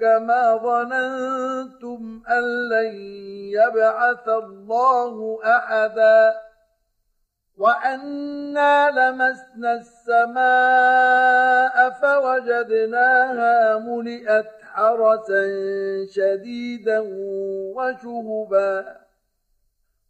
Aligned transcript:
كما 0.00 0.56
ظننتم 0.56 2.22
أن 2.28 2.68
لن 2.68 2.94
يبعث 3.52 4.28
الله 4.28 5.38
أحدا 5.44 6.34
وأنا 7.58 8.90
لمسنا 8.90 9.72
السماء 9.72 11.34
فوجدناها 11.90 13.78
ملئت 13.78 14.50
حرسا 14.62 15.42
شديدا 16.10 16.98
وشهبا 17.76 18.96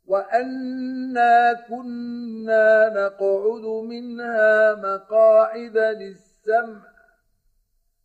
وأنا 0.07 1.53
كنا 1.69 2.89
نقعد 2.89 3.65
منها 3.65 4.75
مقاعد 4.75 5.77
السمع 5.77 6.94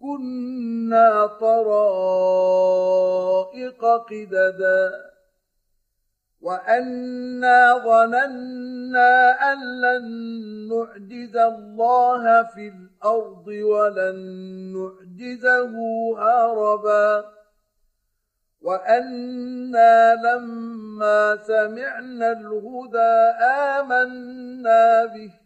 كنا 0.00 1.26
طرائق 1.26 2.76
قددا 3.84 4.92
وأنا 6.40 7.78
ظننا 7.78 9.12
أن 9.52 9.80
لن 9.80 10.04
نعجز 10.68 11.36
الله 11.36 12.42
في 12.42 12.68
الأرض 12.68 13.46
ولن 13.46 14.16
نعجزه 14.76 15.74
هربا 16.18 17.24
وأنا 18.62 20.14
لما 20.14 21.36
سمعنا 21.36 22.32
الهدى 22.32 23.16
آمنا 23.80 25.04
به 25.04 25.45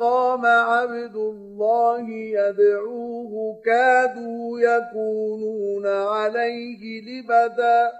قام 0.00 0.46
عبد 0.46 1.16
الله 1.16 2.10
يدعوه 2.10 3.62
كادوا 3.64 4.60
يكونون 4.60 5.86
عليه 5.86 7.02
لبدا. 7.02 7.92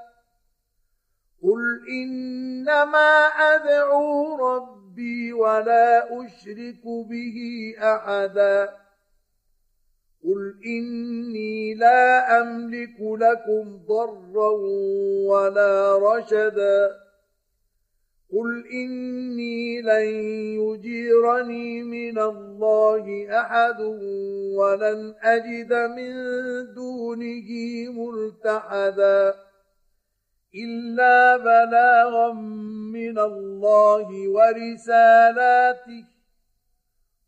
قل 1.42 1.80
إنما 2.02 3.26
أدعو 3.26 4.36
ربي 4.36 5.32
ولا 5.32 6.04
أشرك 6.20 6.84
به 6.84 7.38
أحدا. 7.78 8.70
قل 10.24 10.54
إني 10.66 11.74
لا 11.74 12.40
أملك 12.40 13.00
لكم 13.00 13.80
ضرا 13.88 14.50
ولا 15.26 15.98
رشدا. 15.98 16.90
قل 18.32 18.66
اني 18.72 19.80
لن 19.82 20.06
يجيرني 20.60 21.82
من 21.82 22.18
الله 22.18 23.26
احد 23.40 23.80
ولن 24.56 25.14
اجد 25.22 25.72
من 25.72 26.12
دونه 26.74 27.48
ملتحدا 27.88 29.34
الا 30.54 31.36
بلاغا 31.36 32.32
من 32.92 33.18
الله 33.18 34.28
ورسالاته 34.28 36.11